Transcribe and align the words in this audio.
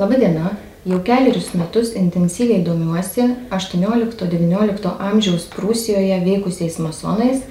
Labadiena, 0.00 0.54
jau 0.88 0.96
keliarius 1.04 1.50
metus 1.52 1.90
intensyviai 1.92 2.62
domiuosi 2.64 3.26
18-19 3.52 4.92
amžiaus 4.96 5.42
Prūsijoje 5.52 6.16
veikusiais 6.24 6.78
masonais, 6.80 7.42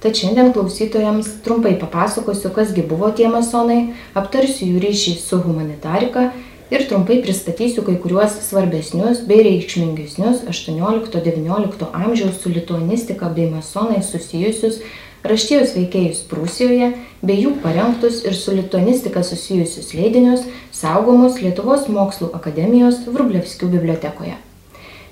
tad 0.00 0.16
šiandien 0.16 0.54
klausytojams 0.54 1.28
trumpai 1.44 1.74
papasakosiu, 1.76 2.48
kasgi 2.56 2.86
buvo 2.88 3.10
tie 3.12 3.28
masonai, 3.28 3.90
aptarsiu 4.16 4.70
jų 4.70 4.80
ryšį 4.86 5.12
su 5.20 5.40
humanitarika 5.42 6.30
ir 6.72 6.86
trumpai 6.88 7.18
pristatysiu 7.26 7.84
kai 7.84 7.98
kuriuos 8.00 8.38
svarbesnius 8.46 9.20
bei 9.28 9.44
reikšmingesnius 9.44 10.46
18-19 10.48 11.90
amžiaus 11.92 12.40
su 12.40 12.54
lituanistika 12.54 13.28
bei 13.28 13.50
masonais 13.52 14.08
susijusius 14.14 14.80
raštijos 15.26 15.74
veikėjus 15.76 16.24
Prūsijoje 16.30 16.90
bei 17.22 17.38
jų 17.42 17.56
parengtus 17.62 18.20
ir 18.26 18.36
su 18.38 18.54
lituanistika 18.54 19.22
susijusius 19.26 19.94
leidinius 19.98 20.44
saugomus 20.74 21.40
Lietuvos 21.42 21.88
mokslų 21.90 22.30
akademijos 22.38 23.00
Vrublevskių 23.06 23.70
bibliotekoje. 23.74 24.36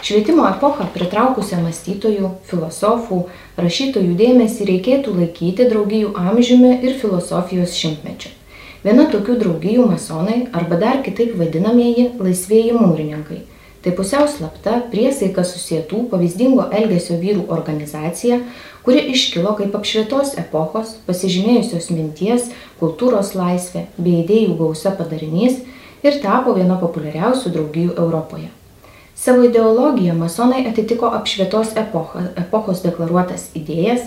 Švietimo 0.06 0.44
epochą 0.46 0.86
pritraukusią 0.94 1.62
mąstytojų, 1.64 2.30
filosofų, 2.46 3.22
rašytojų 3.56 4.14
dėmesį 4.20 4.68
reikėtų 4.70 5.16
laikyti 5.16 5.66
draugijų 5.72 6.12
amžiumi 6.20 6.76
ir 6.84 6.98
filosofijos 7.00 7.74
šimtmečiu. 7.80 8.30
Viena 8.84 9.08
tokių 9.10 9.40
draugijų 9.40 9.88
masonai 9.90 10.44
arba 10.54 10.78
dar 10.78 11.02
kitaip 11.02 11.34
vadinamieji 11.40 12.10
laisvėjai 12.20 12.78
mūrininkai– 12.78 13.42
Tai 13.86 13.92
pusiau 13.94 14.24
slapta 14.26 14.80
priesaika 14.90 15.44
susietų 15.46 16.00
pavyzdingo 16.10 16.64
elgesio 16.74 17.20
vyrų 17.20 17.44
organizacija, 17.54 18.40
kuri 18.86 19.00
iškilo 19.10 19.56
kaip 19.58 19.74
apšvietos 19.74 20.36
epochos, 20.38 20.92
pasižymėjusios 21.08 21.88
minties, 21.90 22.44
kultūros 22.78 23.32
laisvė 23.34 23.88
bei 23.98 24.20
idėjų 24.20 24.52
gausa 24.60 24.92
padarinys 24.94 25.56
ir 26.06 26.20
tapo 26.22 26.54
viena 26.54 26.76
populiariausių 26.78 27.50
draugijų 27.56 27.96
Europoje. 27.98 28.52
Savo 29.18 29.42
ideologiją 29.48 30.14
masonai 30.14 30.62
atitiko 30.70 31.10
apšvietos 31.18 31.72
epochos, 31.82 32.28
epochos 32.38 32.84
deklaruotas 32.84 33.48
idėjas, 33.58 34.04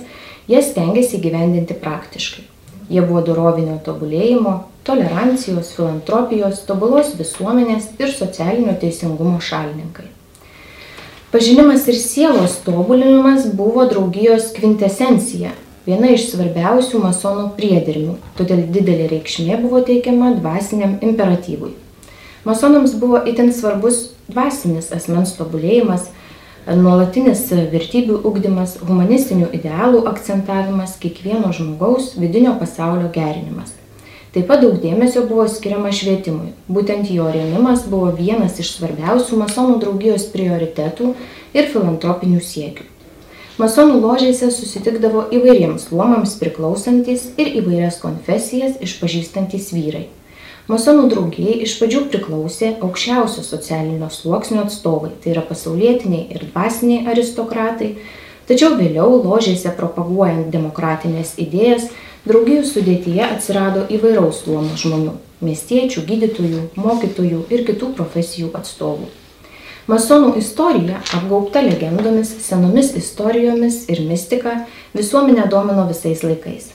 jas 0.47 0.69
stengiasi 0.71 1.19
gyvendinti 1.19 1.75
praktiškai. 1.75 2.45
Jie 2.89 3.03
buvo 3.03 3.25
dorovinio 3.25 3.75
tobulėjimo, 3.83 4.53
tolerancijos, 4.87 5.73
filantropijos, 5.75 6.63
tobulos 6.69 7.11
visuomenės 7.19 7.91
ir 7.99 8.15
socialinio 8.15 8.77
teisingumo 8.79 9.41
šalininkai. 9.43 10.07
Pažinimas 11.31 11.87
ir 11.87 11.93
sielos 11.93 12.55
tobulinimas 12.65 13.43
buvo 13.53 13.83
draugijos 13.85 14.47
kvintesencija, 14.55 15.51
viena 15.85 16.09
iš 16.09 16.23
svarbiausių 16.31 17.03
masonų 17.03 17.43
priedermių, 17.53 18.15
todėl 18.39 18.63
didelė 18.73 19.05
reikšmė 19.11 19.59
buvo 19.61 19.83
teikiama 19.85 20.31
dvasiniam 20.39 20.95
imperatyvui. 21.05 21.75
Masonams 22.49 22.95
buvo 22.97 23.21
itin 23.29 23.53
svarbus 23.53 24.07
dvasinis 24.25 24.89
asmens 24.95 25.35
tobulėjimas, 25.37 26.07
nuolatinis 26.65 27.45
vertybių 27.75 28.23
ugdymas, 28.25 28.79
humanistinių 28.81 29.51
idealų 29.59 30.07
akcentavimas, 30.09 30.97
kiekvieno 30.97 31.53
žmogaus 31.53 32.15
vidinio 32.17 32.57
pasaulio 32.57 33.13
gerinimas. 33.13 33.78
Taip 34.29 34.45
pat 34.45 34.61
daug 34.61 34.75
dėmesio 34.77 35.23
buvo 35.25 35.47
skiriama 35.49 35.89
švietimui. 35.95 36.51
Būtent 36.69 37.09
jo 37.09 37.25
rėmimas 37.33 37.87
buvo 37.89 38.11
vienas 38.13 38.59
iš 38.61 38.75
svarbiausių 38.75 39.39
masonų 39.41 39.79
draugijos 39.81 40.27
prioritetų 40.29 41.15
ir 41.57 41.69
filantropinių 41.73 42.41
siekių. 42.45 42.85
Masonų 43.59 43.97
ložėse 44.03 44.51
susitikdavo 44.53 45.25
įvairiems 45.35 45.89
luomams 45.91 46.37
priklausantis 46.39 47.25
ir 47.41 47.49
įvairias 47.59 47.97
konfesijas 48.03 48.77
išpažįstantis 48.85 49.73
vyrai. 49.73 50.05
Masonų 50.69 51.07
draugijai 51.09 51.55
iš 51.65 51.73
pradžių 51.79 52.03
priklausė 52.13 52.69
aukščiausio 52.85 53.41
socialinio 53.41 54.11
sluoksnio 54.13 54.61
atstovai, 54.61 55.09
tai 55.23 55.33
yra 55.33 55.41
pasaulietiniai 55.49 56.27
ir 56.29 56.45
dvasiniai 56.51 57.09
aristokratai, 57.09 57.95
tačiau 58.45 58.77
vėliau 58.77 59.17
ložėse 59.25 59.73
propaguojant 59.73 60.53
demokratinės 60.53 61.33
idėjas, 61.41 61.89
draugijų 62.27 62.65
sudėtyje 62.67 63.23
atsirado 63.23 63.85
įvairaus 63.95 64.43
luomo 64.47 64.75
žmonių- 64.75 65.13
miestiečių, 65.47 66.03
gydytojų, 66.09 66.61
mokytojų 66.75 67.45
ir 67.49 67.65
kitų 67.69 67.93
profesijų 67.95 68.51
atstovų. 68.53 69.07
Masonų 69.87 70.35
istorija, 70.37 70.99
apgaubta 71.17 71.63
legendomis, 71.65 72.29
senomis 72.45 72.91
istorijomis 72.95 73.87
ir 73.89 74.01
mistika, 74.01 74.65
visuomenę 74.93 75.47
domino 75.49 75.87
visais 75.87 76.21
laikais. 76.21 76.73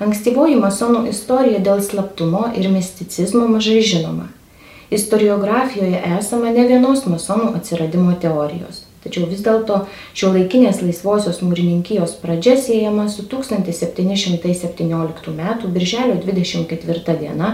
Ankstyvoji 0.00 0.56
masonų 0.56 1.08
istorija 1.10 1.58
dėl 1.58 1.82
slaptumo 1.82 2.46
ir 2.56 2.70
misticizmo 2.72 3.44
mažai 3.48 3.82
žinoma. 3.82 4.30
Istoriografijoje 4.90 6.00
esama 6.18 6.50
ne 6.54 6.64
vienos 6.68 7.04
masonų 7.06 7.54
atsiradimo 7.58 8.16
teorijos. 8.20 8.83
Tačiau 9.04 9.28
vis 9.28 9.42
dėlto 9.44 9.82
šio 10.16 10.30
laikinės 10.32 10.80
laisvosios 10.80 11.42
mūrininkijos 11.44 12.16
pradžia 12.22 12.56
siejama 12.56 13.04
su 13.12 13.26
1717 13.28 14.80
m. 14.80 15.72
birželio 15.74 16.16
24 16.24 17.18
diena, 17.20 17.50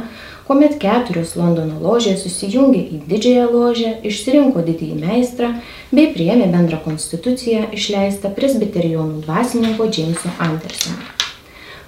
kuomet 0.46 0.76
keturios 0.82 1.36
Londono 1.38 1.80
ložės 1.82 2.22
susijungė 2.22 2.80
į 2.94 3.00
didžiąją 3.10 3.46
ložę, 3.50 3.90
išsirinko 4.06 4.62
didįjį 4.66 4.98
meistrą 5.02 5.52
bei 5.90 6.12
priėmė 6.14 6.46
bendrą 6.54 6.78
konstituciją 6.86 7.68
išleistą 7.74 8.30
presbiterionų 8.38 9.24
dvasininko 9.26 9.86
Džeimso 9.90 10.30
Andersono. 10.38 11.06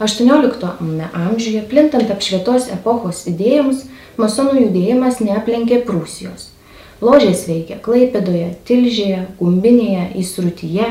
XVIII 0.02 1.06
amžiuje 1.14 1.62
plintant 1.70 2.10
apšvietos 2.10 2.66
epochos 2.74 3.22
idėjoms, 3.30 3.84
masonų 4.18 4.66
judėjimas 4.66 5.22
neaplenkė 5.22 5.84
Prūsijos. 5.86 6.48
Ložės 7.02 7.48
veikė 7.48 7.80
Klaipėdoje, 7.82 8.52
Tilžėje, 8.68 9.24
Gumbinėje, 9.40 10.04
Įsrutyje, 10.20 10.84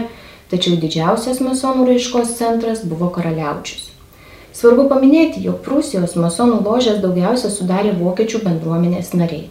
tačiau 0.51 0.75
didžiausias 0.81 1.39
masonų 1.39 1.85
raiškos 1.87 2.33
centras 2.35 2.81
buvo 2.83 3.07
Karaliaučius. 3.15 3.87
Svarbu 4.51 4.89
paminėti, 4.91 5.39
jog 5.45 5.61
Prūsijos 5.63 6.17
masonų 6.19 6.59
ložės 6.65 6.99
daugiausia 6.99 7.53
sudarė 7.55 7.95
vokiečių 7.95 8.43
bendruomenės 8.43 9.13
nariai. 9.15 9.47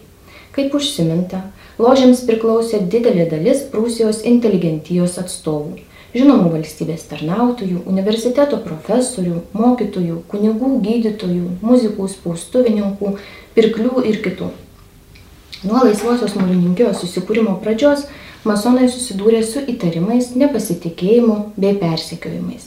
Kaip 0.53 0.77
užsiminta, 0.77 1.47
ložėms 1.81 2.21
priklausė 2.29 2.85
didelė 2.93 3.25
dalis 3.33 3.65
Prūsijos 3.73 4.21
inteligentijos 4.29 5.17
atstovų 5.17 5.79
žinomų 6.13 6.49
valstybės 6.53 7.05
tarnautojų, 7.09 7.85
universiteto 7.89 8.59
profesorių, 8.61 9.41
mokytojų, 9.57 10.21
kunigų, 10.31 10.75
gydytojų, 10.85 11.55
muzikų, 11.63 12.09
spaustuvininkų, 12.19 13.15
pirklių 13.55 14.03
ir 14.11 14.19
kitų. 14.25 14.51
Nuo 15.61 15.83
laisvosios 15.85 16.31
mūrininkijos 16.33 17.03
susikūrimo 17.03 17.51
pradžios 17.61 18.07
masonai 18.49 18.87
susidūrė 18.89 19.43
su 19.45 19.61
įtarimais, 19.69 20.31
nepasitikėjimu 20.33 21.35
bei 21.53 21.75
persekiojimais. 21.77 22.65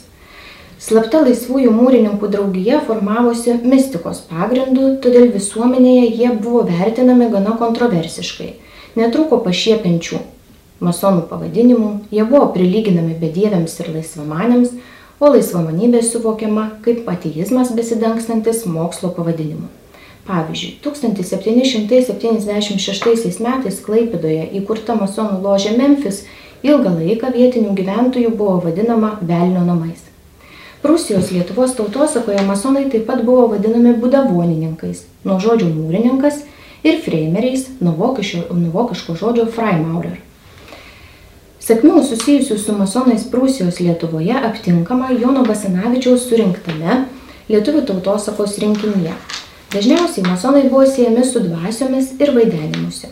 Slapta 0.79 1.19
laisvųjų 1.25 1.73
mūrininkų 1.75 2.29
draugija 2.31 2.79
formavosi 2.87 3.57
mistikos 3.67 4.23
pagrindu, 4.29 4.93
todėl 5.03 5.27
visuomenėje 5.35 6.07
jie 6.21 6.31
buvo 6.39 6.63
vertinami 6.71 7.27
gana 7.35 7.57
kontroversiškai. 7.59 8.53
Netruko 8.95 9.43
pašiepiančių 9.43 10.23
masonų 10.79 11.27
pavadinimų, 11.27 11.93
jie 12.15 12.23
buvo 12.23 12.47
prilyginami 12.55 13.19
bedieviams 13.19 13.75
ir 13.83 13.91
laisvamanėms, 13.97 14.71
o 15.19 15.35
laisvamanybė 15.35 15.99
suvokiama 15.99 16.69
kaip 16.85 17.09
ateizmas 17.11 17.75
besidangstantis 17.75 18.63
mokslo 18.63 19.11
pavadinimu. 19.11 19.67
Pavyzdžiui, 20.25 20.81
1776 20.81 23.37
metais 23.45 23.77
Klaipidoje 23.85 24.49
įkurta 24.57 24.97
masonų 24.97 25.37
ložė 25.43 25.77
Memphis 25.77 26.25
ilgą 26.65 26.89
laiką 26.97 27.29
vietinių 27.35 27.75
gyventojų 27.77 28.31
buvo 28.33 28.57
vadinama 28.63 29.19
Velnio 29.21 29.61
namais. 29.67 30.01
Prūsijos 30.81 31.29
Lietuvos 31.33 31.75
tautosakoje 31.77 32.41
masonai 32.45 32.89
taip 32.89 33.05
pat 33.05 33.23
buvo 33.25 33.47
vadinami 33.53 33.93
budavonininkais, 34.01 35.03
nuo 35.25 35.39
žodžio 35.41 35.67
mūrininkas 35.69 36.35
ir 36.85 37.01
freimeriais, 37.05 37.67
nuo 37.81 37.93
vokiško 37.97 39.15
žodžio 39.21 39.45
freimaurer. 39.53 40.17
Sekmių 41.65 42.03
susijusių 42.05 42.57
su 42.61 42.71
masonais 42.77 43.23
Prūsijos 43.29 43.79
Lietuvoje 43.81 44.35
aptinkama 44.37 45.09
Jono 45.13 45.41
Basanavičiaus 45.45 46.29
surinktame 46.29 47.05
Lietuvių 47.49 47.81
tautosakos 47.89 48.57
rinkinyje. 48.61 49.13
Dažniausiai 49.73 50.27
masonai 50.27 50.67
buvo 50.69 50.85
siejami 50.85 51.25
su 51.25 51.41
dvasiomis 51.43 52.13
ir 52.19 52.31
vaidenimuose. 52.35 53.09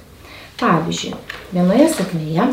Pavyzdžiui, 0.62 1.16
vienoje 1.56 1.90
sakmėje 1.98 2.48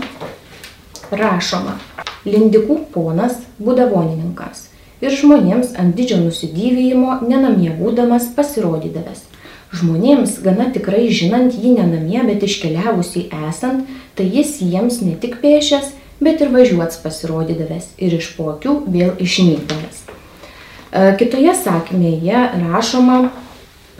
rašoma 1.10 1.76
Lindikų 2.24 2.76
ponas 2.94 3.38
būdavonininkas 3.60 4.66
ir 5.00 5.14
žmonėms 5.16 5.74
ant 5.80 5.96
didžio 5.96 6.18
nusidyvėjimo 6.20 7.20
nenamie 7.24 7.70
būdamas 7.76 8.28
pasirodydavęs. 8.36 9.24
Žmonėms 9.70 10.40
gana 10.44 10.66
tikrai 10.74 11.06
žinant 11.14 11.54
jį 11.54 11.76
nenamie, 11.76 12.18
bet 12.26 12.42
iškeliavusį 12.42 13.28
esant, 13.48 13.86
tai 14.18 14.26
jis 14.26 14.58
jiems 14.60 14.98
ne 15.06 15.14
tik 15.20 15.38
pėšęs, 15.44 15.92
bet 16.20 16.42
ir 16.42 16.50
važiuots 16.52 16.98
pasirodydavęs 17.04 17.92
ir 18.02 18.16
iš 18.18 18.32
pokių 18.36 18.74
vėl 18.90 19.14
išnykdavęs. 19.22 20.02
E, 20.04 21.14
kitoje 21.20 21.54
sakmėje 21.54 22.42
rašoma 22.64 23.30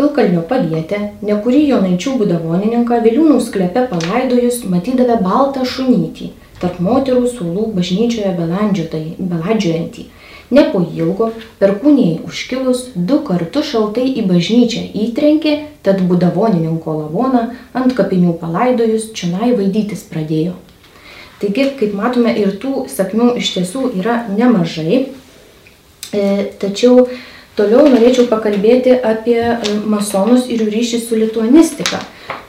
Pilkalnio 0.01 0.41
pavietę, 0.49 0.99
nekurį 1.21 1.59
Jonaičių 1.75 2.15
būdavonininką 2.23 3.03
Viliūnų 3.05 3.35
sklepe 3.45 3.83
palaidojus 3.91 4.63
matydavę 4.73 5.19
baltą 5.21 5.67
šunytį, 5.69 6.31
tarp 6.63 6.79
moterų 6.81 7.27
sulų 7.29 7.67
bažnyčioje 7.75 8.33
beladžiojantį. 8.39 10.07
Ne 10.57 10.65
po 10.73 10.81
ilgo, 10.81 11.29
perkūniai 11.61 12.17
užkilus, 12.25 12.87
du 12.97 13.21
kartus 13.29 13.69
šaltai 13.75 14.07
į 14.17 14.25
bažnyčią 14.31 14.87
įtrenkė, 15.05 15.57
tad 15.85 16.01
būdavonininko 16.09 16.97
lavoną 17.03 17.51
ant 17.77 17.93
kapinių 17.99 18.39
palaidojus 18.41 19.11
čionai 19.13 19.53
vaidytis 19.53 20.09
pradėjo. 20.09 20.57
Taigi, 21.45 21.75
kaip 21.77 21.93
matome, 21.99 22.33
ir 22.41 22.57
tų 22.63 22.87
sakmių 22.89 23.35
iš 23.43 23.53
tiesų 23.59 23.91
yra 24.01 24.23
nemažai, 24.33 25.11
e, 26.17 26.25
tačiau 26.57 27.11
toliau 27.61 27.85
norėčiau 27.93 28.29
pakalbėti 28.31 28.97
apie 28.97 29.39
e, 29.41 29.57
masonus 29.85 30.49
ir 30.49 30.65
jų 30.65 30.73
ryšį 30.73 31.01
su 31.05 31.19
lituanistika. 31.21 32.01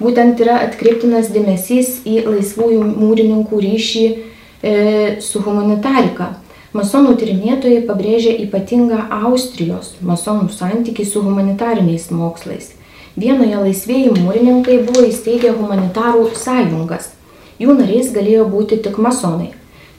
Būtent 0.01 0.39
yra 0.41 0.61
atkreiptinas 0.65 1.29
dėmesys 1.33 1.99
į 2.07 2.23
laisvųjų 2.29 2.85
mūrininkų 2.89 3.59
ryšį 3.65 4.05
e, 4.07 4.73
su 5.21 5.43
humanitarika. 5.43 6.31
Masonų 6.71 7.17
tyrinėtojai 7.19 7.81
pabrėžia 7.83 8.31
ypatingą 8.45 9.01
Austrijos 9.27 9.91
masonų 10.07 10.47
santykį 10.55 11.05
su 11.05 11.23
humanitariniais 11.25 12.07
mokslais. 12.15 12.71
Vienoje 13.19 13.57
laisvėjų 13.59 14.15
mūrininkai 14.21 14.77
buvo 14.87 15.03
įsteigę 15.09 15.51
humanitarų 15.57 16.29
sąjungas. 16.39 17.11
Jų 17.59 17.75
nariais 17.75 18.13
galėjo 18.15 18.47
būti 18.53 18.79
tik 18.85 18.95
masonai. 19.03 19.51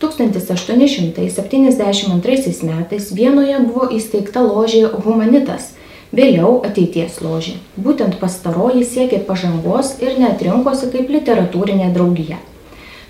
1872 0.02 2.66
metais 2.66 3.14
Vienoje 3.14 3.54
buvo 3.62 3.86
įsteigta 3.94 4.42
ložė 4.42 4.90
Humanitas, 5.04 5.78
vėliau 6.10 6.58
ateities 6.66 7.20
ložė. 7.22 7.54
Būtent 7.76 8.18
pastaroji 8.20 8.84
siekė 8.84 9.18
pažangos 9.28 9.96
ir 10.02 10.18
netrinkosi 10.18 10.86
kaip 10.94 11.10
literatūrinė 11.16 11.92
draugija. 11.94 12.38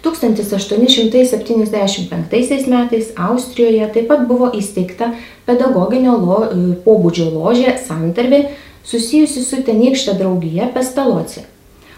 1875 0.03 2.67
metais 2.67 3.06
Austrijoje 3.17 3.89
taip 3.94 4.09
pat 4.11 4.27
buvo 4.27 4.50
įsteigta 4.59 5.12
pedagoginio 5.47 6.17
lo, 6.19 6.50
pobūdžio 6.85 7.31
ložė 7.31 7.79
Santarvė 7.87 8.49
susijusi 8.85 9.43
su 9.47 9.62
tenykšte 9.62 10.12
draugija 10.19 10.67
Pestaloci. 10.75 11.41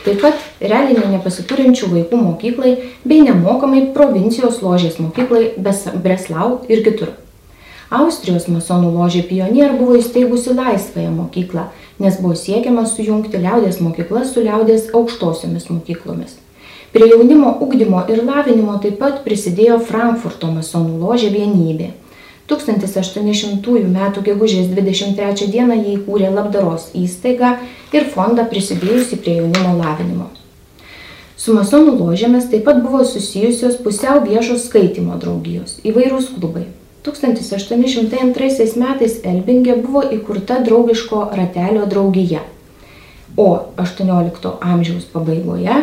Taip 0.04 0.20
pat 0.22 0.34
realiai 0.62 1.10
nepasiturinčių 1.16 1.86
vaikų 1.90 2.16
mokyklai 2.22 2.78
bei 3.04 3.20
nemokamai 3.26 3.90
provincijos 3.96 4.62
ložės 4.62 4.98
mokyklai 5.02 5.58
Breslau 5.58 6.62
ir 6.70 6.84
kitur. 6.86 7.10
Austrijos 7.90 8.46
masonų 8.46 8.94
ložė 8.94 9.26
pionier 9.26 9.74
buvo 9.74 9.98
įsteigusi 9.98 10.54
laisvąją 10.54 11.10
mokyklą, 11.10 11.74
nes 12.00 12.20
buvo 12.20 12.34
siekiama 12.34 12.86
sujungti 12.88 13.38
liaudės 13.38 13.80
mokyklas 13.84 14.32
su 14.34 14.44
liaudės 14.44 14.88
aukštosiomis 14.96 15.68
mokyklomis. 15.70 16.38
Prie 16.92 17.06
jaunimo 17.06 17.52
ugdymo 17.62 18.02
ir 18.10 18.24
lavinimo 18.24 18.78
taip 18.82 18.96
pat 18.98 19.20
prisidėjo 19.26 19.76
Frankfurto 19.86 20.48
masonų 20.50 20.96
ložė 21.04 21.28
vienybė. 21.36 21.92
1800 22.50 23.76
m. 23.84 23.98
gegužės 24.26 24.72
23 24.74 25.46
d. 25.52 25.62
jie 25.62 25.94
įkūrė 25.94 26.32
labdaros 26.34 26.88
įstaigą 26.98 27.52
ir 27.94 28.10
fondą 28.10 28.48
prisidėjusi 28.50 29.20
prie 29.22 29.36
jaunimo 29.38 29.76
lavinimo. 29.78 30.26
Su 31.38 31.54
masonų 31.54 31.94
ložėmis 32.00 32.50
taip 32.50 32.66
pat 32.66 32.82
buvo 32.82 33.04
susijusios 33.06 33.78
pusiau 33.84 34.24
viešos 34.26 34.66
skaitimo 34.66 35.14
draugijos, 35.20 35.78
įvairūs 35.86 36.34
klubai. 36.34 36.66
1802 37.00 38.76
metais 38.76 39.14
Elbingė 39.24 39.78
buvo 39.80 40.02
įkurta 40.12 40.58
draugiško 40.64 41.20
ratelio 41.38 41.86
draugija, 41.88 42.40
o 43.40 43.72
18 43.80 44.50
amžiaus 44.60 45.06
pabaigoje 45.12 45.76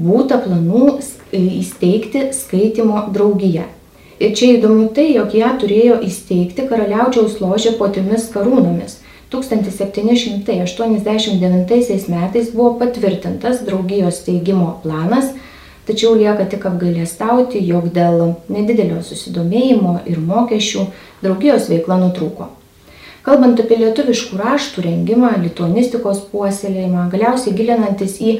būta 0.00 0.38
planų 0.40 1.00
įsteigti 1.36 2.32
skaitimo 2.32 3.12
draugiją. 3.12 3.64
Ir 4.22 4.30
čia 4.38 4.46
įdomu 4.56 4.88
tai, 4.94 5.06
jog 5.12 5.34
ją 5.36 5.50
turėjo 5.60 5.96
įsteigti 6.06 6.62
karaliaučiaus 6.70 7.40
ložė 7.42 7.72
po 7.78 7.88
trimis 7.92 8.24
karūnomis. 8.32 8.92
1789 9.34 12.08
metais 12.08 12.50
buvo 12.54 12.70
patvirtintas 12.80 13.56
draugijos 13.66 14.14
steigimo 14.22 14.68
planas, 14.84 15.26
tačiau 15.88 16.14
lieka 16.18 16.46
tik 16.50 16.66
apgailėstauti, 16.70 17.62
jog 17.64 17.90
dėl 17.94 18.34
nedidelio 18.48 19.00
susidomėjimo 19.04 20.00
ir 20.10 20.20
mokesčių 20.20 20.86
draugijos 21.22 21.70
veikla 21.72 22.00
nutrūko. 22.02 22.50
Kalbant 23.24 23.60
apie 23.62 23.78
lietuviškų 23.80 24.36
raštų 24.36 24.82
rengimą, 24.84 25.30
lituanistikos 25.46 26.26
puoselėjimą, 26.28 27.06
galiausiai 27.12 27.54
gilinantis 27.56 28.18
į 28.20 28.34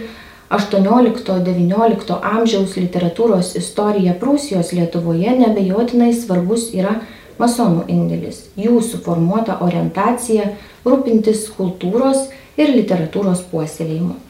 18-19 0.52 2.19
amžiaus 2.20 2.76
literatūros 2.76 3.55
istorija 3.56 4.12
Prūsijos 4.20 4.75
Lietuvoje 4.76 5.32
nebejotinai 5.40 6.12
svarbus 6.12 6.69
yra 6.76 6.99
masonų 7.40 7.87
indėlis, 7.90 8.44
jų 8.61 8.82
suformuota 8.85 9.56
orientacija 9.64 10.52
rūpintis 10.85 11.49
kultūros 11.56 12.29
ir 12.61 12.76
literatūros 12.76 13.43
puoselėjimu. 13.50 14.24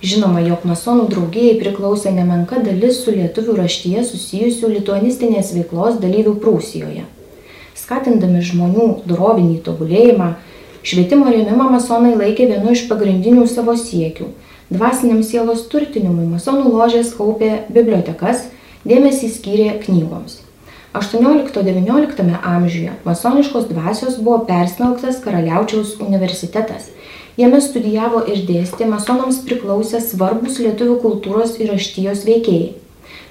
Žinoma, 0.00 0.40
jog 0.40 0.64
masonų 0.64 1.08
draugijai 1.12 1.58
priklausė 1.60 2.12
nemenka 2.16 2.60
dalis 2.64 3.02
su 3.04 3.12
lietuvių 3.12 3.56
raštyje 3.58 4.04
susijusių 4.08 4.74
lituanistinės 4.76 5.52
veiklos 5.56 5.98
dalyvių 6.00 6.36
Prūsijoje. 6.40 7.04
Skatindami 7.76 8.40
žmonių 8.44 8.86
dorovinį 9.08 9.58
tobulėjimą, 9.66 10.30
švietimo 10.82 11.28
rėmimą 11.28 11.68
masonai 11.74 12.14
laikė 12.16 12.48
vienu 12.54 12.72
iš 12.76 12.86
pagrindinių 12.88 13.44
savo 13.50 13.76
siekių 13.76 14.30
Dvasiniam 14.70 15.24
sielos 15.26 15.64
turtinimui 15.66 16.28
masonų 16.30 16.70
ložės 16.70 17.08
kaupė 17.16 17.64
bibliotekas, 17.74 18.44
dėmesį 18.86 19.30
skyrė 19.34 19.72
knygoms. 19.82 20.36
18-19 20.94 22.34
amžiuje 22.42 22.92
masoniškos 23.04 23.68
dvasios 23.68 24.18
buvo 24.18 24.44
persmelktas 24.44 25.20
Karaliaučiaus 25.24 26.00
universitetas. 26.00 26.88
Jame 27.36 27.60
studijavo 27.62 28.24
ir 28.26 28.42
dėstė 28.48 28.88
masonams 28.90 29.38
priklausę 29.46 30.00
svarbus 30.02 30.58
lietuvių 30.58 30.96
kultūros 31.04 31.54
ir 31.62 31.70
raštijos 31.70 32.24
veikėjai. 32.26 32.72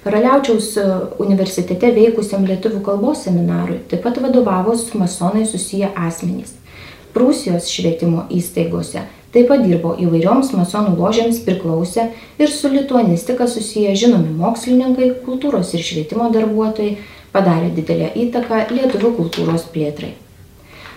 Karaliaučiaus 0.05 0.71
e, 0.79 0.87
universitete 1.19 1.91
veikusiam 1.99 2.47
lietuvių 2.47 2.79
kalbos 2.85 3.25
seminarui 3.27 3.81
taip 3.91 4.07
pat 4.07 4.23
vadovavo 4.23 4.77
su 4.79 4.95
masonai 4.97 5.43
susiję 5.45 5.91
asmenys. 6.07 6.55
Prūsijos 7.11 7.67
švietimo 7.67 8.29
įstaigose 8.31 9.03
Taip 9.29 9.45
pat 9.45 9.61
dirbo 9.61 9.91
įvairioms 10.01 10.55
masonų 10.57 10.95
ložėms 10.97 11.43
priklausę 11.45 12.07
ir 12.41 12.49
su 12.49 12.71
lituanistika 12.73 13.45
susiję 13.45 13.91
žinomi 13.93 14.31
mokslininkai, 14.39 15.11
kultūros 15.25 15.75
ir 15.77 15.83
švietimo 15.85 16.31
darbuotojai, 16.33 16.95
padarė 17.33 17.69
didelę 17.75 18.09
įtaką 18.25 18.65
lietuvių 18.71 19.13
kultūros 19.19 19.67
plėtrai. 19.73 20.15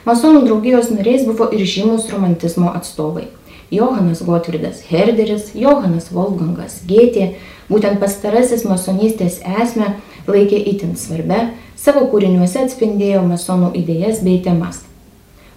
Masonų 0.07 0.43
draugijos 0.49 0.91
nariais 0.91 1.23
buvo 1.29 1.47
ir 1.55 1.63
žymus 1.63 2.09
romantizmo 2.11 2.73
atstovai. 2.75 3.29
Johanas 3.73 4.21
Gotvirdas 4.27 4.83
Herderis, 4.91 5.53
Johanas 5.55 6.11
Wolfgangas 6.13 6.81
Gėtė, 6.89 7.37
būtent 7.71 8.03
pastarasis 8.03 8.67
masonystės 8.69 9.39
esmę 9.63 9.95
laikė 10.29 10.59
itin 10.73 10.97
svarbia, 10.99 11.53
savo 11.77 12.05
kūriniuose 12.13 12.67
atspindėjo 12.67 13.23
masonų 13.25 13.73
idėjas 13.81 14.21
bei 14.27 14.43
temas. 14.45 14.83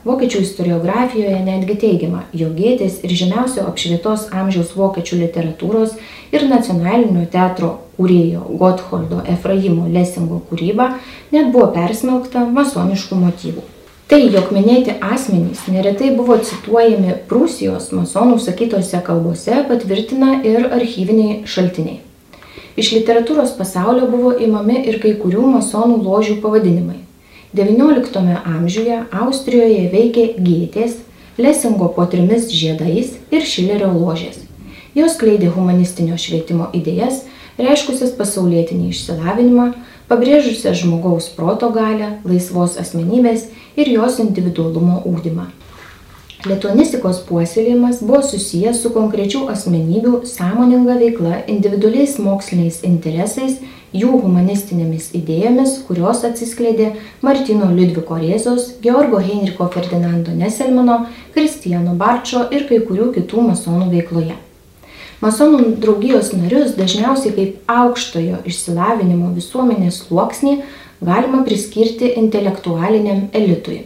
Vokiečių 0.05 0.43
istoriografijoje 0.45 1.39
netgi 1.47 1.75
teigiama, 1.81 2.23
jog 2.31 2.53
Gėtės 2.59 2.99
ir 3.01 3.17
žymiausio 3.17 3.65
apšvietos 3.65 4.29
amžiaus 4.29 4.75
vokiečių 4.77 5.23
literatūros 5.23 5.97
ir 6.31 6.45
nacionalinio 6.45 7.25
teatro 7.33 7.71
kūrėjo 7.97 8.43
Gottholdo 8.59 9.21
Efraimo 9.31 9.87
Lesingo 9.91 10.41
kūryba 10.49 10.91
net 11.33 11.51
buvo 11.53 11.71
persmelkta 11.75 12.45
masoniškų 12.47 13.21
motyvų. 13.21 13.63
Tai, 14.05 14.19
jog 14.21 14.51
minėti 14.53 14.93
asmenys 15.01 15.63
neretai 15.65 16.11
buvo 16.13 16.37
cituojami 16.37 17.15
Prūsijos 17.29 17.89
masonų 17.89 18.37
sakytose 18.43 18.99
kalbose, 19.07 19.63
patvirtina 19.65 20.43
ir 20.45 20.67
archyviniai 20.69 21.39
šaltiniai. 21.49 22.03
Iš 22.77 22.91
literatūros 22.99 23.55
pasaulio 23.57 24.05
buvo 24.11 24.35
imami 24.37 24.83
ir 24.91 24.99
kai 25.01 25.15
kurių 25.17 25.47
masonų 25.55 26.01
ložių 26.05 26.37
pavadinimai. 26.43 26.99
XIX 27.55 28.41
amžiuje 28.43 28.99
Austrijoje 29.15 29.85
veikė 29.93 30.25
Gėtės, 30.37 30.99
Lesingo 31.41 31.87
po 31.95 32.05
trimis 32.11 32.51
žiedais 32.51 33.15
ir 33.31 33.47
Šilerio 33.47 33.89
ložės. 33.95 34.37
Jos 34.95 35.17
kleidė 35.19 35.49
humanistinio 35.55 36.19
švietimo 36.19 36.69
idėjas, 36.77 37.23
reiškusias 37.57 38.13
pasaulietinį 38.19 38.89
išsilavinimą, 38.91 39.67
pabrėžusias 40.09 40.79
žmogaus 40.81 41.29
proto 41.35 41.71
galę, 41.75 42.17
laisvos 42.27 42.79
asmenybės 42.81 43.49
ir 43.75 43.91
jos 43.91 44.19
individualumo 44.23 45.01
ūkdymą. 45.09 45.47
Lietuanistikos 46.45 47.23
puoselėjimas 47.25 48.03
buvo 48.05 48.19
susijęs 48.21 48.83
su 48.83 48.91
konkrečių 48.93 49.47
asmenybių 49.49 50.19
sąmoninga 50.29 50.99
veikla, 50.99 51.39
individualiais 51.49 52.19
moksliniais 52.21 52.83
interesais, 52.85 53.57
jų 53.95 54.19
humanistinėmis 54.21 55.09
idėjomis, 55.17 55.79
kurios 55.87 56.21
atsiskleidė 56.27 56.91
Martino 57.25 57.71
Liudviko 57.73 58.19
Rėzos, 58.21 58.75
Georgo 58.83 59.23
Heinricho 59.25 59.71
Ferdinando 59.73 60.35
Neselmano, 60.37 61.05
Kristijano 61.33 61.95
Barčo 61.97 62.45
ir 62.53 62.67
kai 62.69 62.83
kurių 62.85 63.09
kitų 63.17 63.47
masonų 63.49 63.89
veikloje. 63.95 64.35
Masonų 65.23 65.77
draugijos 65.79 66.33
narius 66.35 66.73
dažniausiai 66.75 67.31
kaip 67.35 67.71
aukštojo 67.71 68.41
išsilavinimo 68.49 69.29
visuomenės 69.35 70.01
sluoksnį 70.03 70.57
galima 71.05 71.43
priskirti 71.47 72.09
intelektualiniam 72.19 73.29
elitui. 73.33 73.85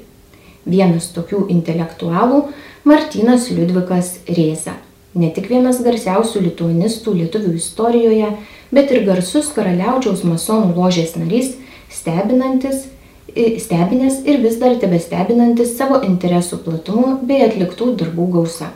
Vienas 0.65 1.11
tokių 1.13 1.45
intelektualų- 1.53 2.47
Martinas 2.89 3.49
Liudvikas 3.53 4.17
Rėza. 4.25 4.73
Ne 5.13 5.29
tik 5.29 5.49
vienas 5.49 5.83
garsiausių 5.85 6.41
lituanistų 6.47 7.13
lietuvių 7.21 7.53
istorijoje, 7.61 8.33
bet 8.71 8.91
ir 8.91 9.05
garsus 9.05 9.53
karaliaučiaus 9.53 10.23
masonų 10.23 10.75
ložės 10.75 11.15
narys, 11.15 11.55
stebinantis, 11.89 12.87
stebinės 13.35 14.25
ir 14.25 14.41
vis 14.41 14.57
dar 14.57 14.75
tebestebinantis 14.81 15.77
savo 15.77 16.01
interesų 16.01 16.63
platumu 16.65 17.19
bei 17.21 17.41
atliktų 17.45 17.95
darbų 17.97 18.31
gausa. 18.37 18.73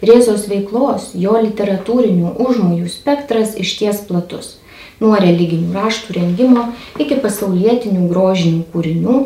Rėzos 0.00 0.46
veiklos, 0.48 1.10
jo 1.14 1.36
literatūrinių 1.36 2.36
užmojų 2.40 2.88
spektras 2.88 3.56
išties 3.60 4.06
platus- 4.08 4.56
nuo 5.00 5.16
religinių 5.16 5.72
raštų 5.76 6.16
rengimo 6.16 6.72
iki 6.98 7.16
pasaulietinių 7.20 8.08
grožinių 8.08 8.64
kūrinių, 8.72 9.16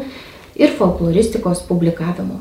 ir 0.57 0.75
folkloristikos 0.79 1.63
publikavimo. 1.69 2.41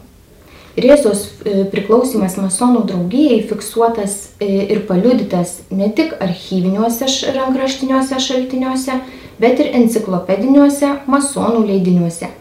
Rėzos 0.73 1.27
e, 1.45 1.65
priklausimas 1.69 2.33
masonų 2.39 2.87
draugijai 2.89 3.43
fiksuotas 3.45 4.15
e, 4.41 4.47
ir 4.73 4.85
paliudytas 4.87 5.59
ne 5.69 5.91
tik 5.93 6.15
archyviniuose 6.23 7.09
rankraštiniuose 7.35 8.17
šaltiniuose, 8.27 8.97
bet 9.41 9.61
ir 9.61 9.69
enciklopediniuose 9.77 10.95
masonų 11.09 11.67
leidiniuose. 11.69 12.31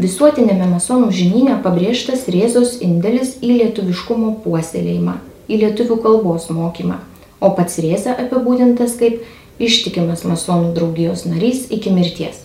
Visuotinėme 0.00 0.70
masonų 0.70 1.10
žinyne 1.12 1.58
pabrėžtas 1.60 2.24
Rėzos 2.32 2.78
indėlis 2.80 3.34
į 3.44 3.58
lietuviškumo 3.58 4.38
puoselėjimą, 4.40 5.18
į 5.52 5.58
lietuvių 5.66 5.98
kalbos 6.00 6.48
mokymą, 6.48 6.96
o 7.44 7.50
pats 7.52 7.76
Rėza 7.84 8.14
apibūdintas 8.16 8.96
kaip 8.96 9.20
ištikimas 9.60 10.24
masonų 10.24 10.72
draugijos 10.78 11.26
narys 11.28 11.66
iki 11.68 11.92
mirties. 11.92 12.40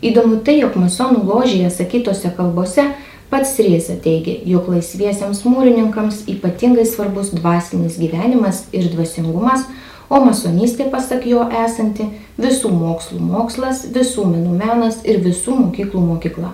Įdomu 0.00 0.40
tai, 0.46 0.56
jog 0.62 0.78
masonų 0.80 1.26
ložėje 1.28 1.68
sakytose 1.76 2.32
kalbose 2.38 2.88
pats 3.28 3.52
Rėza 3.60 3.98
teigia, 4.00 4.38
jog 4.48 4.72
laisviesiams 4.72 5.44
mūrininkams 5.44 6.24
ypatingai 6.32 6.88
svarbus 6.88 7.34
dvasinis 7.36 8.00
gyvenimas 8.00 8.64
ir 8.72 8.88
dvasingumas, 8.96 9.68
o 10.12 10.20
masonystė 10.20 10.90
pasak 10.92 11.24
jo 11.26 11.46
esanti 11.64 12.10
visų 12.36 12.70
mokslų 12.76 13.20
mokslas, 13.32 13.86
visų 13.96 14.26
menų 14.28 14.56
menas 14.60 15.00
ir 15.08 15.22
visų 15.24 15.56
mokyklų 15.64 16.02
mokykla. 16.12 16.52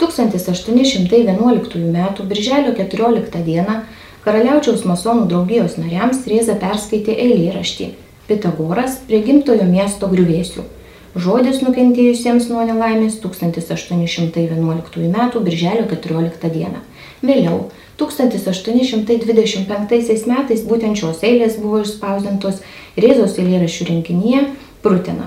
1811 0.00 1.76
m. 1.78 1.98
birželio 2.28 2.72
14 2.78 3.42
d. 3.46 3.64
Karaliaučiaus 4.24 4.84
masonų 4.86 5.26
draugijos 5.30 5.76
nariams 5.78 6.22
Rėza 6.30 6.54
perskaitė 6.58 7.14
eilėraštį 7.24 7.88
Pitagoras 8.28 9.00
prie 9.08 9.18
gimtojo 9.26 9.66
miesto 9.66 10.08
griuvėsių 10.10 10.64
Žodis 11.12 11.58
nukentėjusiems 11.60 12.46
nuo 12.48 12.62
nelaimės 12.64 13.18
1811 13.20 14.54
m. 14.56 15.18
birželio 15.44 15.84
14 15.90 16.52
d. 16.54 16.70
Vėliau 17.20 17.58
1825 18.00 20.26
metais 20.30 20.60
būtent 20.68 20.94
šios 20.98 21.18
eilės 21.26 21.54
buvo 21.60 21.78
išspausdintos 21.84 22.56
Rėzos 22.96 23.38
eilėraščių 23.40 23.82
rinkinyje 23.90 24.40
Prutena. 24.84 25.26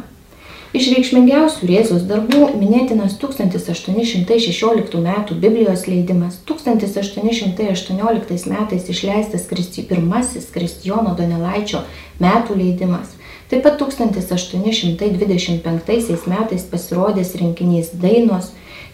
Iš 0.75 0.86
reikšmingiausių 0.91 1.62
Rėzos 1.69 2.03
darbų 2.10 2.41
minėtinas 2.60 3.13
1816 3.22 4.98
m. 5.00 5.10
Biblijos 5.39 5.81
leidimas, 5.88 6.34
1818 6.50 8.50
metais 8.51 8.84
išleistas 8.91 9.43
Kristi, 9.48 9.81
pirmasis 9.88 10.45
Kristijono 10.51 11.12
Donelaičio 11.15 11.79
metų 12.19 12.51
leidimas, 12.60 13.15
Taip 13.50 13.62
pat 13.62 13.77
1825 13.77 16.27
metais 16.27 16.63
pasirodęs 16.72 17.36
rinkinys 17.38 17.89
Dainos, 17.93 18.45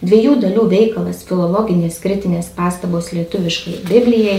dviejų 0.02 0.34
dalių 0.42 0.64
veikalas 0.70 1.18
filologinės 1.28 2.00
kritinės 2.02 2.46
pastabos 2.56 3.12
lietuviškai 3.16 3.74
Biblijai. 3.88 4.38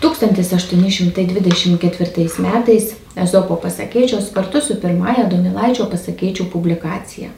1824 0.00 2.40
metais 2.40 2.84
Ezopo 3.20 3.54
pasakėčios 3.60 4.32
kartu 4.32 4.60
su 4.64 4.74
pirmąja 4.80 5.24
Donelaičio 5.28 5.84
pasakėčių 5.92 6.44
publikacija. 6.52 7.28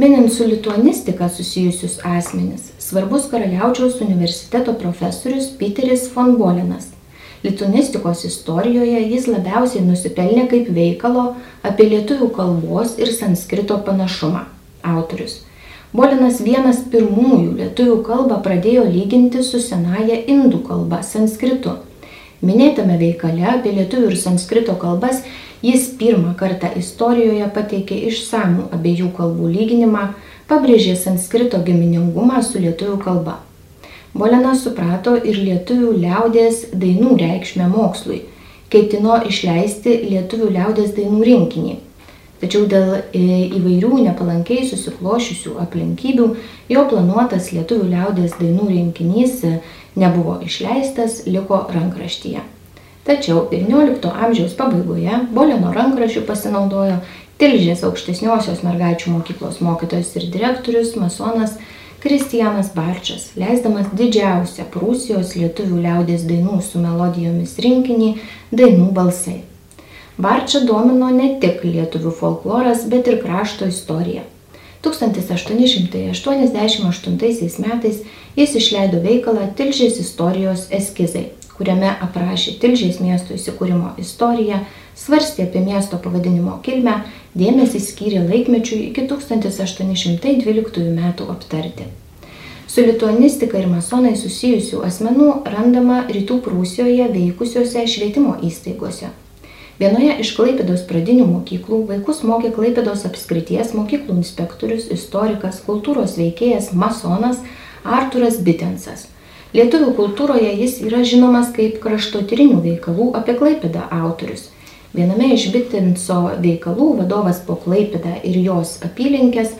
Minint 0.00 0.32
su 0.32 0.44
lituanistika 0.48 1.28
susijusius 1.28 1.98
asmenis, 2.04 2.62
svarbus 2.82 3.30
Karaliaučiaus 3.30 4.00
universiteto 4.00 4.72
profesorius 4.74 5.46
Piteris 5.60 6.14
von 6.14 6.36
Bolenas 6.40 6.86
Lituanistikos 7.46 8.24
istorijoje 8.24 9.00
jis 9.06 9.26
labiausiai 9.30 9.84
nusipelnė 9.86 10.48
kaip 10.50 10.70
veikalo 10.74 11.26
apie 11.68 11.84
lietuvių 11.92 12.26
kalbos 12.34 12.96
ir 12.98 13.12
sanskrito 13.14 13.76
panašumą. 13.86 14.40
Autorius. 14.82 15.44
Bolinas 15.94 16.40
vienas 16.42 16.80
pirmųjų 16.90 17.52
lietuvių 17.60 18.00
kalbą 18.06 18.40
pradėjo 18.42 18.84
lyginti 18.90 19.42
su 19.46 19.60
senaja 19.62 20.18
indų 20.26 20.64
kalba 20.66 21.02
sanskritu. 21.06 21.76
Minėtame 22.42 22.98
veikale 23.00 23.46
apie 23.54 23.72
lietuvių 23.76 24.10
ir 24.10 24.18
sanskrito 24.20 24.74
kalbas 24.80 25.22
jis 25.62 25.86
pirmą 25.98 26.34
kartą 26.36 26.72
istorijoje 26.76 27.46
pateikė 27.54 28.00
išsamų 28.10 28.68
abiejų 28.76 29.12
kalbų 29.16 29.48
lyginimą, 29.54 30.04
pabrėžė 30.50 30.96
sanskrito 31.00 31.62
giminingumą 31.64 32.42
su 32.42 32.60
lietuvių 32.60 32.98
kalba. 33.06 33.38
Bolenas 34.16 34.62
suprato 34.66 35.16
ir 35.16 35.38
lietuvių 35.38 35.94
liaudės 36.02 36.66
dainų 36.74 37.16
reikšmę 37.22 37.70
mokslui, 37.72 38.22
ketino 38.72 39.20
išleisti 39.28 40.00
lietuvių 40.10 40.52
liaudės 40.58 40.94
dainų 40.96 41.24
rinkinį. 41.30 41.76
Tačiau 42.40 42.66
dėl 42.68 42.90
e, 42.96 43.22
įvairių 43.56 44.02
nepalankiai 44.08 44.66
susiklošiusių 44.68 45.54
aplinkybių 45.62 46.26
jo 46.72 46.82
planuotas 46.90 47.48
lietuvių 47.56 47.88
liaudės 47.94 48.36
dainų 48.40 48.68
rinkinys 48.72 49.40
nebuvo 49.96 50.36
išleistas, 50.44 51.22
liko 51.26 51.62
rankraštyje. 51.72 52.44
Tačiau 53.06 53.46
XIX 53.52 54.10
amžiaus 54.10 54.56
pabaigoje 54.58 55.22
Boleno 55.32 55.72
rankraščių 55.72 56.26
pasinaudojo 56.28 56.98
Tilžės 57.36 57.82
aukštesniosios 57.84 58.62
mergaičių 58.64 59.10
mokyklos 59.12 59.58
mokytojas 59.60 60.14
ir 60.16 60.30
direktorius 60.32 60.94
masonas 60.96 61.58
Kristijanas 62.00 62.70
Barčias, 62.72 63.26
leisdamas 63.36 63.90
didžiausią 63.96 64.64
Prūsijos 64.72 65.34
lietuvių 65.36 65.82
liaudės 65.84 66.24
dainų 66.28 66.62
su 66.64 66.80
melodijomis 66.80 67.58
rinkinį 67.60 68.14
Dainų 68.56 68.88
balsai. 68.96 69.42
Barčia 70.16 70.62
domino 70.64 71.10
ne 71.12 71.34
tik 71.40 71.64
lietuvių 71.64 72.10
folkloras, 72.16 72.84
bet 72.88 73.06
ir 73.10 73.18
krašto 73.20 73.66
istorija. 73.68 74.22
1888 74.86 77.60
metais 77.60 77.96
jis 78.36 78.54
išleido 78.60 79.00
veikalą 79.04 79.54
Tilžės 79.58 79.98
istorijos 80.00 80.66
eskizai, 80.78 81.24
kuriame 81.58 81.90
aprašė 82.06 82.50
Tilžės 82.62 82.96
miesto 83.02 83.30
įsikūrimo 83.36 83.88
istoriją, 84.00 84.56
svarstė 84.96 85.40
apie 85.50 85.60
miesto 85.66 85.96
pavadinimo 86.00 86.54
kilmę, 86.64 86.94
dėmesį 87.36 87.80
skyrė 87.90 88.20
laikmečiui 88.30 88.80
iki 88.88 89.02
1812 89.12 90.88
metų 90.96 91.24
aptarti. 91.36 91.84
Su 92.66 92.80
lituanistika 92.88 93.54
ir 93.60 93.68
masonai 93.68 94.16
susijusių 94.16 94.80
asmenų 94.88 95.28
randama 95.52 95.98
rytų 96.08 96.40
Prūsijoje 96.48 97.04
veikusiuose 97.12 97.84
švietimo 97.84 98.32
įstaigose. 98.48 99.12
Vienoje 99.76 100.14
iš 100.22 100.30
Klaipėdos 100.38 100.86
pradinių 100.88 101.26
mokyklų 101.28 101.82
vaikus 101.90 102.22
mokė 102.24 102.48
Klaipėdos 102.56 103.02
apskrities 103.04 103.74
mokyklų 103.76 104.14
inspektorius, 104.22 104.86
istorikas, 104.94 105.58
kultūros 105.66 106.14
veikėjas, 106.16 106.70
masonas 106.72 107.42
Arturas 107.84 108.38
Bitensas. 108.40 109.04
Lietuvių 109.52 109.92
kultūroje 109.98 110.54
jis 110.62 110.78
yra 110.80 111.02
žinomas 111.04 111.52
kaip 111.52 111.76
kraštotyrinių 111.84 112.62
veikalų 112.64 113.10
apie 113.20 113.36
Klaipėdą 113.36 113.84
autorius. 114.00 114.48
Viename 114.96 115.34
iš 115.36 115.50
Bitinso 115.52 116.22
veikalų 116.40 116.94
vadovas 117.02 117.44
po 117.44 117.60
Klaipidą 117.60 118.16
ir 118.24 118.40
jos 118.40 118.78
apylinkės 118.86 119.52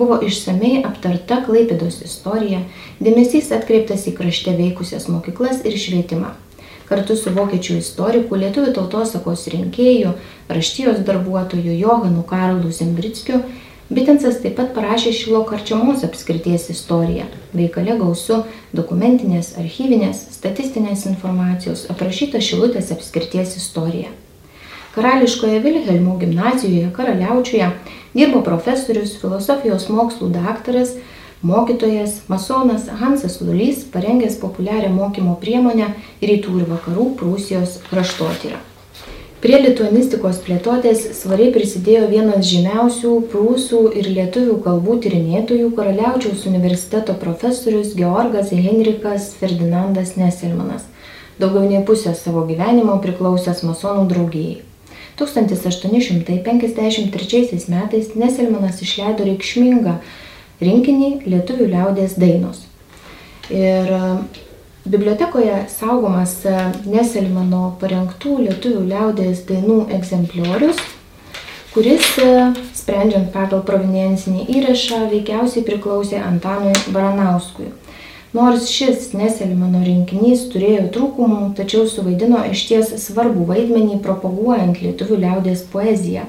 buvo 0.00 0.16
išsamei 0.24 0.78
aptarta 0.80 1.42
Klaipidos 1.44 2.00
istorija, 2.08 2.64
dėmesys 3.04 3.52
atkreiptas 3.52 4.08
į 4.08 4.16
krašte 4.16 4.56
veikusias 4.56 5.10
mokyklas 5.12 5.60
ir 5.68 5.76
švietimą. 5.76 6.38
Kartu 6.88 7.16
su 7.16 7.32
vokiečių 7.36 7.78
istoriku, 7.82 8.36
lietuvių 8.40 8.74
tautosakos 8.76 9.46
rinkėju, 9.52 10.14
raštijos 10.48 11.02
darbuotoju 11.06 11.76
Johanu 11.78 12.24
Karlu 12.28 12.72
Zembrickiu, 12.72 13.42
Bitensas 13.88 14.42
taip 14.42 14.58
pat 14.58 14.74
parašė 14.76 15.14
Šilo 15.16 15.38
karčiamos 15.48 16.02
apskrities 16.04 16.66
istoriją. 16.74 17.24
Veikale 17.56 17.94
gausu 17.96 18.42
dokumentinės, 18.76 19.54
archyvinės, 19.62 20.26
statistinės 20.34 21.06
informacijos 21.08 21.86
aprašyta 21.94 22.42
Šilutės 22.44 22.92
apskrities 22.92 23.56
istorija. 23.56 24.12
Karališkoje 24.92 25.62
Vilhelmų 25.64 26.18
gimnazijoje 26.20 26.90
Karaliaučiuje 26.92 27.70
dirbo 28.12 28.42
profesorius, 28.44 29.16
filosofijos 29.22 29.88
mokslų 29.88 30.34
daktaras, 30.36 30.92
mokytojas, 31.42 32.22
masonas 32.28 32.88
Hansas 33.00 33.40
Lulys, 33.40 33.84
parengęs 33.84 34.36
populiarią 34.42 34.90
mokymo 34.94 35.36
priemonę 35.40 35.86
rytų 36.22 36.60
ir 36.60 36.66
vakarų 36.72 37.06
Prūsijos 37.20 37.70
kraštotyrą. 37.90 38.58
Prie 39.38 39.54
lituanistikos 39.62 40.40
plėtotės 40.42 41.14
svariai 41.14 41.52
prisidėjo 41.54 42.10
vienas 42.10 42.42
žymiausių 42.48 43.12
prūsų 43.30 43.94
ir 44.00 44.08
lietuvių 44.16 44.56
kalbų 44.64 44.96
tyrinėtojų 45.04 45.68
Karaliaučiaus 45.78 46.40
universiteto 46.50 47.14
profesorius 47.20 47.92
Georgas 47.94 48.48
Henrikas 48.50 49.22
Ferdinandas 49.38 50.16
Neselmanas, 50.18 50.82
daugiau 51.38 51.70
nei 51.70 51.86
pusę 51.86 52.18
savo 52.18 52.42
gyvenimo 52.50 52.98
priklausęs 53.04 53.62
masonų 53.62 54.10
draugijai. 54.10 54.66
1853 55.22 57.70
metais 57.70 58.10
Neselmanas 58.18 58.82
išleido 58.82 59.22
reikšmingą 59.30 60.02
rinkinį 60.60 61.10
Lietuvių 61.28 61.70
liaudės 61.72 62.18
dainos. 62.20 62.64
Ir 63.48 63.88
Bibliotekoje 64.88 65.66
saugomas 65.68 66.30
e, 66.48 66.52
Neselmano 66.88 67.74
parengtų 67.80 68.38
lietuvių 68.46 68.86
liaudės 68.88 69.42
dainų 69.44 69.82
egzempliorius, 69.92 70.78
kuris, 71.74 72.06
e, 72.22 72.30
sprendžiant 72.78 73.28
pagal 73.34 73.60
proveniencinį 73.68 74.46
įrašą, 74.54 75.02
veikiausiai 75.10 75.66
priklausė 75.66 76.22
Antanui 76.24 76.72
Baranauskui. 76.94 77.68
Nors 78.32 78.70
šis 78.72 79.10
Neselmano 79.18 79.82
rinkinys 79.84 80.46
turėjo 80.54 80.88
trūkumų, 80.96 81.42
tačiau 81.60 81.84
suvaidino 81.84 82.40
išties 82.48 82.94
svarbų 83.04 83.44
vaidmenį 83.52 84.00
propaguojant 84.06 84.80
lietuvių 84.86 85.20
liaudės 85.26 85.68
poeziją. 85.68 86.24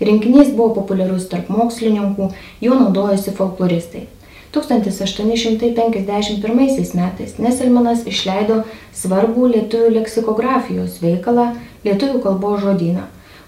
Rinkinys 0.00 0.54
buvo 0.54 0.74
populiarus 0.78 1.26
tarp 1.32 1.48
mokslininkų, 1.50 2.30
juo 2.62 2.74
naudojosi 2.78 3.30
folkloristai. 3.34 4.06
1851 4.52 6.94
metais 6.96 7.38
Neselmanas 7.38 8.06
išleido 8.08 8.64
svarbų 8.96 9.46
lietuvių 9.52 9.90
leksikografijos 9.98 11.02
veikalą 11.02 11.50
Lietuvių 11.84 12.18
kalbos 12.24 12.60
žodyną, 12.64 13.02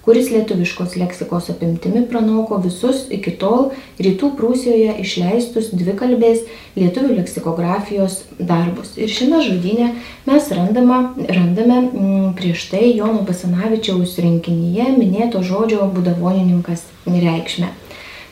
kuris 0.05 0.31
lietuviškos 0.33 0.97
leksikos 0.97 1.51
apimtimi 1.53 2.07
pranoko 2.09 2.59
visus 2.65 3.05
iki 3.13 3.35
tol 3.41 3.71
rytų 4.01 4.33
Prūsijoje 4.39 4.97
išleistus 5.03 5.71
dvikalbės 5.77 6.47
lietuvių 6.79 7.19
leksikografijos 7.19 8.23
darbus. 8.39 8.95
Ir 8.97 9.13
šiame 9.13 9.43
žodynė 9.45 9.91
mes 10.29 10.49
randama, 10.57 11.03
randame 11.29 11.83
m, 11.83 11.91
mm, 11.91 12.33
prieš 12.41 12.71
tai 12.73 12.89
Jono 12.95 13.25
Basanavičiaus 13.29 14.17
rinkinyje 14.25 14.89
minėto 14.97 15.45
žodžio 15.45 15.91
būdavonininkas 15.95 16.87
reikšmę. 17.07 17.75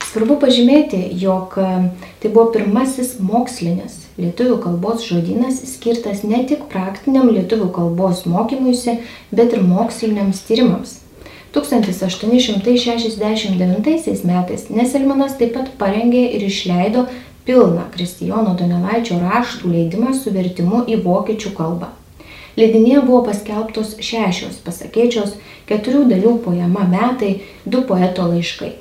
Svarbu 0.08 0.38
pažymėti, 0.40 1.02
jog 1.20 1.58
e, 1.60 1.66
tai 2.22 2.30
buvo 2.32 2.46
pirmasis 2.54 3.18
mokslinis 3.20 4.06
lietuvių 4.18 4.56
kalbos 4.62 5.04
žodynas 5.04 5.60
skirtas 5.68 6.24
ne 6.24 6.40
tik 6.48 6.64
praktiniam 6.72 7.28
lietuvių 7.28 7.68
kalbos 7.76 8.24
mokymuisi, 8.24 8.98
bet 9.30 9.52
ir 9.52 9.66
moksliniams 9.66 10.40
tyrimams. 10.48 10.96
1869 11.56 14.24
metais 14.24 14.70
Neselmanas 14.70 15.36
taip 15.40 15.52
pat 15.56 15.68
parengė 15.80 16.24
ir 16.36 16.42
išleido 16.44 17.06
pilną 17.48 17.84
Kristijono 17.94 18.52
Donelaičio 18.58 19.16
raštų 19.22 19.70
leidimą 19.72 20.10
su 20.12 20.30
vertimu 20.34 20.82
į 20.84 21.00
vokiečių 21.06 21.50
kalbą. 21.56 21.88
Leidinėje 22.58 23.00
buvo 23.06 23.22
paskelbtos 23.28 23.94
šešios 24.02 24.58
pasakėčios, 24.66 25.30
keturių 25.70 26.02
dalių 26.10 26.32
poema 26.44 26.84
metai, 26.90 27.32
du 27.64 27.80
poeto 27.88 28.26
laiškai. 28.28 28.72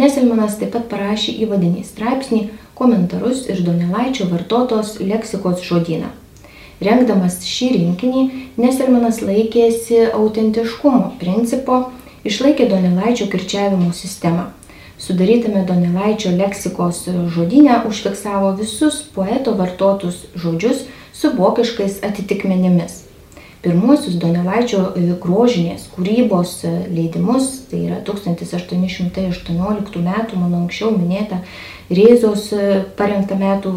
Neselmanas 0.00 0.56
taip 0.60 0.70
pat 0.76 0.86
parašė 0.92 1.34
įvadinį 1.44 1.82
straipsnį, 1.84 2.40
komentarus 2.78 3.38
ir 3.50 3.60
Donelaičio 3.66 4.28
vartotos 4.30 4.94
leksikos 5.00 5.64
žodyną. 5.66 6.12
Rengdamas 6.84 7.40
šį 7.48 7.68
rinkinį, 7.74 8.22
Neselmanas 8.60 9.22
laikėsi 9.24 10.02
autentiškumo 10.12 11.16
principo, 11.20 11.86
išlaikė 12.30 12.68
Donelaičio 12.70 13.30
kirčiavimo 13.32 13.92
sistemą. 13.96 14.50
Sudarytame 14.98 15.64
Donelaičio 15.68 16.32
leksikos 16.36 17.02
žodynę 17.34 17.82
užfiksavo 17.88 18.54
visus 18.60 19.02
poeto 19.14 19.56
vartotus 19.58 20.24
žodžius 20.34 20.86
su 21.12 21.32
vokiškais 21.36 22.00
atitikmenimis 22.04 23.06
pirmuosius 23.66 24.14
Donelaičio 24.22 24.80
e, 24.94 25.06
grožinės 25.22 25.88
kūrybos 25.94 26.52
e, 26.68 26.72
leidimus, 26.92 27.48
tai 27.70 27.80
yra 27.88 27.98
1818 28.06 30.02
metų, 30.06 30.38
mano 30.38 30.62
anksčiau 30.62 30.92
minėta, 30.94 31.40
Rėzos, 31.90 32.48
e, 32.54 32.84
metų, 33.40 33.72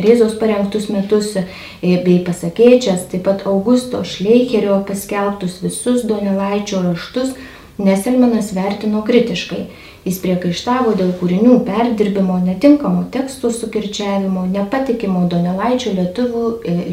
Rėzos 0.00 0.34
parengtus 0.40 0.88
metus 0.92 1.34
bei 1.82 2.18
pasakėčias, 2.24 3.06
taip 3.12 3.22
pat 3.28 3.44
Augusto 3.48 4.02
Šleicherio 4.04 4.80
paskelbtus 4.88 5.60
visus 5.64 6.04
Donelaičio 6.08 6.82
raštus, 6.86 7.36
Neselmanas 7.78 8.50
vertino 8.56 9.04
kritiškai. 9.06 9.66
Jis 10.06 10.16
priekaištavo 10.22 10.94
dėl 10.98 11.12
kūrinių 11.20 11.58
perdirbimo, 11.66 12.38
netinkamo 12.42 13.04
tekstų 13.14 13.52
sukirčiavimo, 13.54 14.46
nepatikimo 14.50 15.26
Donelaičio 15.30 15.92
lietuvių, 15.98 16.44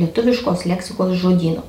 lietuviškos 0.01 0.65
leksikos 0.69 1.15
žodynų. 1.23 1.63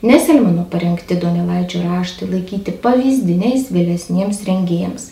Neselmano 0.00 0.64
parengti 0.70 1.18
Donelaičio 1.20 1.82
raštai 1.84 2.30
laikyti 2.30 2.72
pavyzdiniais 2.84 3.68
vėlesniems 3.74 4.44
rengėjams. 4.48 5.10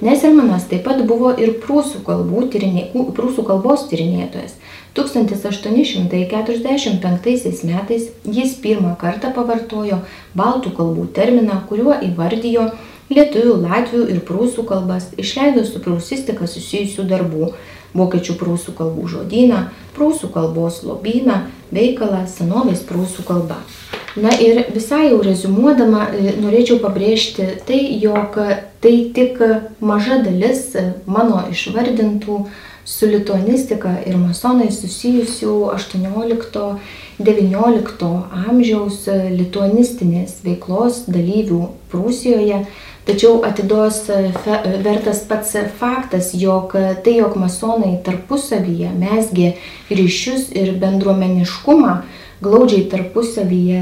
Neselmanas 0.00 0.64
taip 0.70 0.86
pat 0.88 1.02
buvo 1.04 1.36
ir 1.36 1.60
prūsų, 1.60 2.00
tyrinė, 2.52 2.82
prūsų 2.92 3.44
kalbos 3.44 3.88
tyrinėtojas. 3.90 4.52
1845 4.96 7.64
metais 7.68 8.02
jis 8.24 8.54
pirmą 8.62 8.96
kartą 8.98 9.32
pavartojo 9.36 9.98
baltų 10.34 10.70
kalbų 10.78 11.04
terminą, 11.14 11.60
kuriuo 11.68 11.94
įvardijo 12.08 12.64
lietuvių, 13.10 13.54
latvių 13.66 14.02
ir 14.14 14.20
prūsų 14.26 14.62
kalbas, 14.66 15.04
išleido 15.18 15.64
su 15.66 15.78
prūsistika 15.84 16.46
susijusių 16.48 17.02
darbų 17.10 17.52
vokiečių 17.94 18.36
prūsų 18.40 18.74
kalbų 18.78 19.08
žodyną, 19.10 19.60
prūsų 19.96 20.30
kalbos 20.34 20.82
lobyną, 20.86 21.36
veikalą 21.74 22.24
senovės 22.30 22.80
prūsų 22.86 23.26
kalba. 23.26 23.58
Na 24.16 24.32
ir 24.42 24.64
visai 24.74 25.10
jau 25.10 25.20
rezumuodama, 25.22 26.08
e, 26.10 26.34
norėčiau 26.42 26.80
pabrėžti 26.82 27.46
tai, 27.66 27.78
jog 28.02 28.38
tai 28.80 29.10
tik 29.14 29.38
maža 29.80 30.18
dalis 30.24 30.76
mano 31.06 31.44
išvardintų 31.52 32.46
su 32.84 33.06
lituanistika 33.06 33.98
ir 34.08 34.16
masonais 34.18 34.80
susijusių 34.82 35.70
18-19 35.76 38.22
amžiaus 38.48 39.08
lituanistinės 39.36 40.32
veiklos 40.44 41.04
dalyvių 41.06 41.68
Prūsijoje. 41.92 42.66
Tačiau 43.06 43.44
atidos 43.46 44.10
vertas 44.84 45.20
pats 45.28 45.56
faktas, 45.80 46.34
jog 46.36 46.72
tai, 47.04 47.14
jog 47.18 47.36
masonai 47.40 48.02
tarpusavyje 48.06 48.88
mesgė 48.96 49.48
ryšius 49.90 50.42
ir 50.54 50.72
bendruomeniškumą, 50.82 51.92
glaudžiai 52.44 52.84
tarpusavyje 52.92 53.80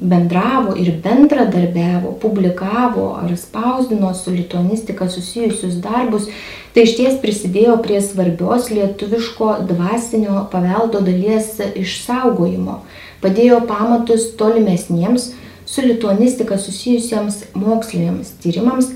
bendravo 0.00 0.76
ir 0.76 0.92
bendradarbiavo, 1.02 2.12
publikavo 2.22 3.08
ar 3.22 3.36
spausdino 3.36 4.14
su 4.14 4.30
lituanistika 4.30 5.08
susijusius 5.08 5.74
darbus, 5.82 6.28
tai 6.74 6.84
iš 6.86 6.94
ties 6.98 7.18
prisidėjo 7.22 7.78
prie 7.82 8.00
svarbios 8.04 8.70
lietuviško 8.70 9.50
dvasinio 9.70 10.44
paveldo 10.52 11.02
dalies 11.02 11.58
išsaugojimo, 11.74 12.80
padėjo 13.22 13.60
pamatus 13.66 14.30
tolimesniems 14.38 15.32
su 15.66 15.84
lituanistika 15.84 16.58
susijusiems 16.58 17.42
moksliniams 17.54 18.36
tyrimams, 18.42 18.92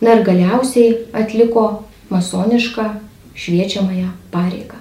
na 0.00 0.16
ir 0.16 0.24
galiausiai 0.26 0.96
atliko 1.12 1.68
masonišką 2.10 2.90
šviečiamąją 3.38 4.10
pareigą. 4.32 4.77